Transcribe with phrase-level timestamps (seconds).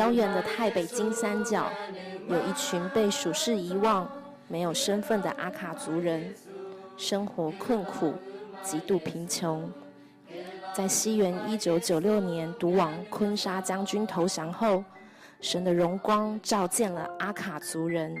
[0.00, 1.70] 遥远的太北金三角，
[2.26, 4.10] 有一群被属世遗忘、
[4.48, 6.34] 没有身份的阿卡族人，
[6.96, 8.14] 生活困苦，
[8.62, 9.70] 极度贫穷。
[10.72, 14.82] 在西元一九九六年，独王坤沙将军投降后，
[15.42, 18.14] 神的荣光照见了阿卡族人。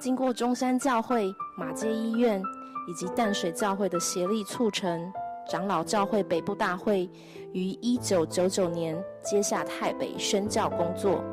[0.00, 2.42] 经过中山教会、马街医院
[2.88, 5.12] 以及淡水教会的协力促成，
[5.48, 7.08] 长老教会北部大会
[7.52, 11.24] 于一九九九年接下泰北宣教工作。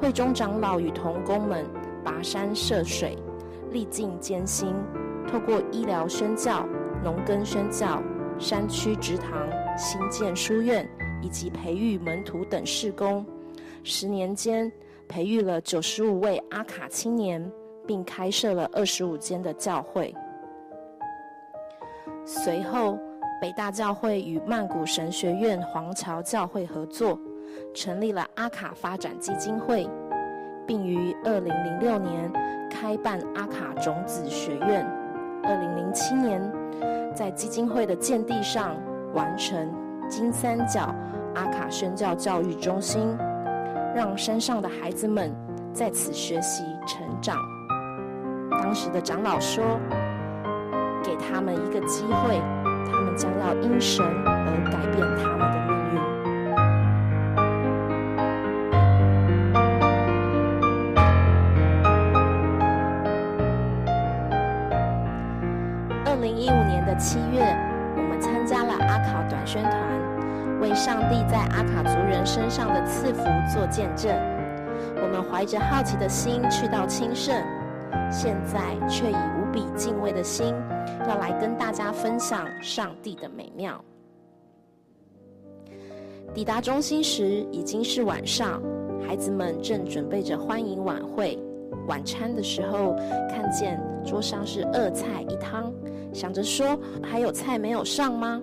[0.00, 1.64] 会中长老与同工们
[2.04, 3.16] 跋山涉水，
[3.70, 4.74] 历尽艰辛，
[5.26, 6.66] 透过医疗宣教、
[7.02, 8.02] 农耕宣教、
[8.38, 10.88] 山区植堂、新建书院
[11.22, 13.26] 以及培育门徒等事工，
[13.82, 14.70] 十年间
[15.08, 17.50] 培育了九十五位阿卡青年。
[17.88, 20.14] 并开设了二十五间的教会。
[22.26, 22.98] 随后，
[23.40, 27.16] 北大教会与曼谷神学院黄桥教会合作，
[27.72, 29.88] 成立了阿卡发展基金会，
[30.66, 32.32] 并于二零零六年
[32.68, 34.84] 开办阿卡种子学院。
[35.44, 36.42] 二零零七年，
[37.14, 38.76] 在基金会的建地上
[39.14, 39.72] 完成
[40.08, 40.92] 金三角
[41.36, 43.16] 阿卡宣教教育中心，
[43.94, 45.32] 让山上的孩子们
[45.72, 47.36] 在此学习成长。
[48.50, 49.62] 当时的长老说
[51.04, 52.42] ：“给他们一个机会，
[53.18, 54.30] 将要因神而
[54.70, 55.98] 改变他们的命运。”
[66.06, 67.42] 二零一五年的七月，
[67.96, 69.74] 我们参加了阿卡短宣团，
[70.60, 74.14] 为上帝在阿卡族人身上的赐福做见证。
[75.02, 77.34] 我们怀着好奇的心去到清圣。
[78.10, 80.54] 现在却以无比敬畏的心，
[81.08, 83.82] 要来跟大家分享上帝的美妙。
[86.34, 88.62] 抵达中心时已经是晚上，
[89.06, 91.38] 孩子们正准备着欢迎晚会。
[91.86, 92.94] 晚餐的时候，
[93.30, 95.72] 看见桌上是二菜一汤，
[96.12, 98.40] 想着说还有菜没有上吗？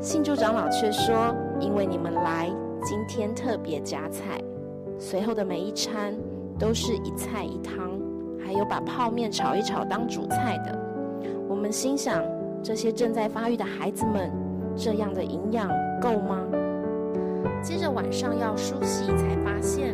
[0.00, 2.50] 信主长老却说：因为你们来，
[2.82, 4.42] 今天特别加菜。
[4.98, 6.12] 随后的每一餐
[6.58, 8.01] 都是一菜一汤。
[8.44, 10.78] 还有把泡面炒一炒当主菜的，
[11.48, 12.22] 我们心想：
[12.62, 14.30] 这些正在发育的孩子们，
[14.76, 15.68] 这样的营养
[16.00, 16.38] 够吗？
[17.62, 19.92] 接着晚上要梳洗，才发现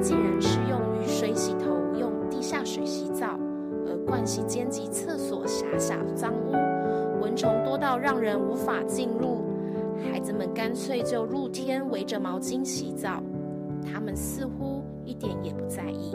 [0.00, 3.38] 竟然是用雨水洗头，用地下水洗澡，
[3.86, 6.52] 而盥洗间及厕所狭小脏污，
[7.20, 9.44] 蚊虫多到让人无法进入。
[10.10, 13.22] 孩子们干脆就露天围着毛巾洗澡，
[13.84, 16.14] 他们似乎一点也不在意。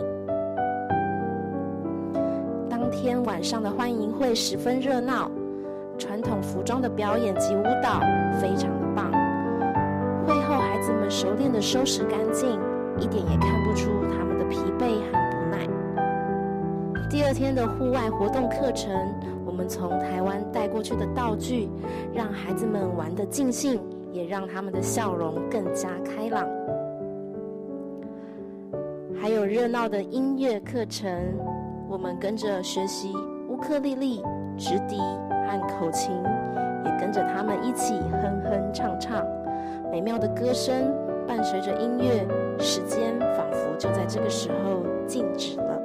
[2.85, 5.31] 当天晚上的欢迎会十分热闹，
[5.97, 7.99] 传统服装的表演及舞蹈
[8.39, 9.11] 非常的棒。
[10.23, 12.47] 会后，孩子们熟练的收拾干净，
[12.99, 15.67] 一点也看不出他们的疲惫和不耐。
[17.09, 18.93] 第二天的户外活动课程，
[19.47, 21.67] 我们从台湾带过去的道具，
[22.13, 23.81] 让孩子们玩得尽兴，
[24.11, 26.47] 也让他们的笑容更加开朗。
[29.19, 31.09] 还有热闹的音乐课程。
[31.95, 33.15] 我们跟着学习
[33.47, 34.21] 乌克丽丽、
[34.57, 34.97] 直笛
[35.29, 36.11] 和口琴，
[36.83, 39.25] 也跟着他们一起哼哼唱唱。
[39.89, 40.93] 美妙的歌声
[41.25, 42.27] 伴随着音乐，
[42.59, 45.81] 时间仿佛就在这个时候静止了。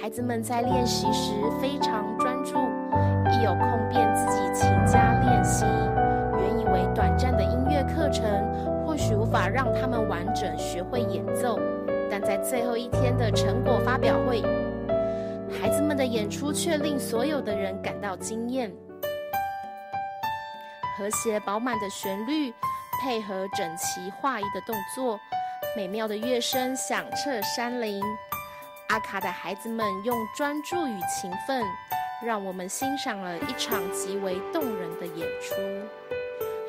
[0.00, 2.56] 孩子们在练习时非常专注，
[3.30, 5.66] 一有空便自己勤加练习。
[6.38, 8.24] 原以为短暂的音乐课程
[8.82, 11.58] 或许无法让他们完整学会演奏。
[12.12, 12.99] 但在最后一天
[16.20, 18.70] 演出却令所有的人感到惊艳。
[20.98, 22.52] 和谐饱满的旋律，
[23.00, 25.18] 配合整齐划一的动作，
[25.74, 28.02] 美妙的乐声响彻山林。
[28.90, 31.64] 阿卡的孩子们用专注与勤奋，
[32.22, 35.54] 让我们欣赏了一场极为动人的演出。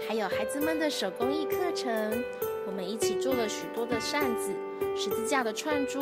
[0.08, 2.24] 还有孩子们的手工艺课程，
[2.66, 4.56] 我们一起做了许多的扇子。
[4.96, 6.00] 十字架的串珠，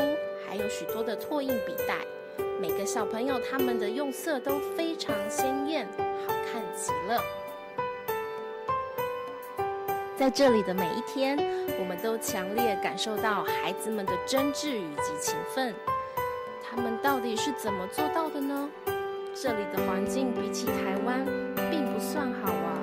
[0.47, 1.95] 还有许多的拓印笔袋，
[2.59, 5.87] 每个小朋友他们的用色都非常鲜艳，
[6.27, 7.21] 好看极了。
[10.17, 11.37] 在这里的每一天，
[11.79, 15.73] 我们都强烈感受到孩子们的真挚以及勤奋。
[16.61, 18.69] 他们到底是怎么做到的呢？
[19.33, 21.25] 这里的环境比起台湾
[21.71, 22.77] 并不算好啊。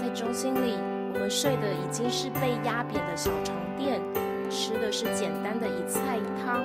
[0.00, 0.78] 在中心里，
[1.12, 4.00] 我们睡的已经是被压扁的小床垫。
[4.48, 6.64] 吃的是简单的一菜一汤，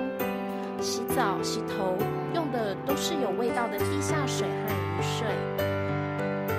[1.15, 1.95] 澡洗头
[2.33, 5.27] 用的都是有味道的地下水和雨水。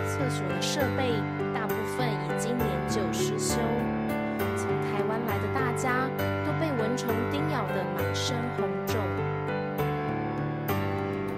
[0.07, 1.11] 厕所的设备
[1.53, 3.57] 大部分已经年久失修。
[4.57, 6.09] 从台湾来的大家
[6.47, 8.97] 都被蚊虫叮咬得满身红肿。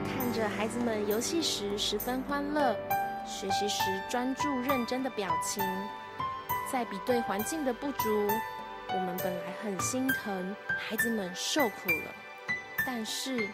[0.04, 2.76] 看着孩子们游戏时十分欢乐，
[3.24, 5.64] 学习时专注认真的表情，
[6.70, 8.28] 在比对环境的不足，
[8.88, 12.25] 我们本来很心疼孩子们受苦了。
[12.86, 13.48] 但是，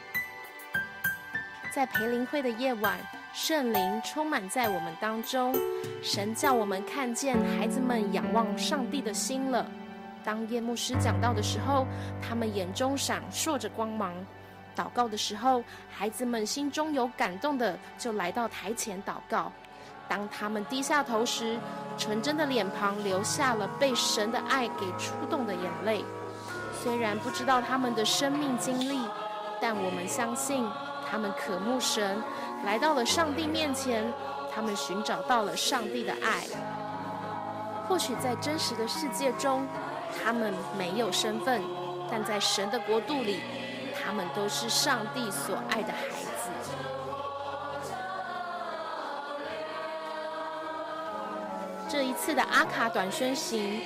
[1.74, 2.98] 在培灵会的夜晚，
[3.32, 5.54] 圣灵充满在我们当中，
[6.02, 9.66] 神叫我们看见孩子们仰望上帝的心了。
[10.22, 11.86] 当夜牧师讲到的时候，
[12.20, 14.12] 他们眼中闪烁着光芒；
[14.76, 19.50] 祷告的时候，孩子们心中有感动的，就来到台前祷告。
[20.08, 21.58] 当他们低下头时，
[21.96, 26.04] 纯真的脸庞流下了被神的爱给触动的眼泪。
[26.82, 28.98] 虽然不知道他们的生命经历，
[29.62, 30.68] 但我们相信。
[31.08, 32.22] 他们渴慕神，
[32.64, 34.10] 来到了上帝面前，
[34.50, 36.42] 他们寻找到了上帝的爱。
[37.86, 39.66] 或许在真实的世界中，
[40.24, 41.60] 他们没有身份，
[42.10, 43.40] 但在神的国度里，
[44.02, 46.48] 他们都是上帝所爱的孩子。
[51.90, 53.82] 这一次的阿卡短宣行，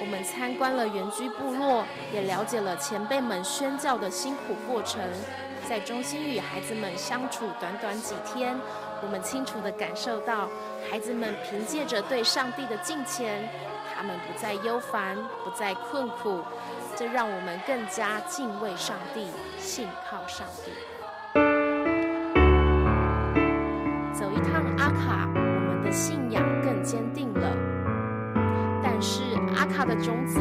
[0.00, 5.00] 我们参观了原居部落，也了解了前辈们宣教的辛苦过程。
[5.68, 8.58] 在中心与孩子们相处短短几天，
[9.02, 10.48] 我们清楚地感受到，
[10.90, 13.46] 孩子们凭借着对上帝的敬虔，
[13.94, 16.40] 他们不再忧烦，不再困苦，
[16.96, 20.72] 这让我们更加敬畏上帝，信靠上帝。
[29.60, 30.40] 阿卡的种子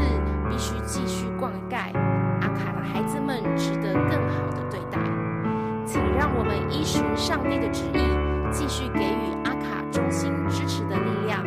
[0.50, 1.94] 必须继续灌溉，
[2.40, 4.98] 阿卡的孩子们值得更好的对待。
[5.86, 8.00] 请让我们依循上帝的旨意，
[8.50, 11.44] 继续给予阿卡中心支持的力量，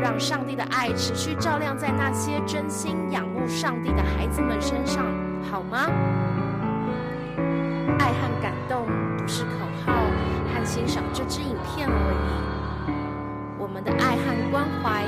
[0.00, 5.04] 让上帝的爱持续照亮在那些真心仰慕上帝的孩子们身上，
[5.42, 5.90] 好吗？
[7.98, 8.86] 爱和感动
[9.18, 9.50] 不是口
[9.84, 9.92] 号
[10.54, 12.90] 和欣赏这支影片而已，
[13.58, 15.04] 我们的爱和关怀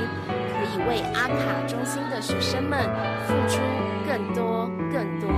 [0.87, 2.79] 为阿卡中心的学生们
[3.27, 3.61] 付出
[4.07, 5.29] 更多更多。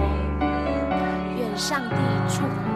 [1.38, 1.96] 愿上帝
[2.28, 2.67] 祝福。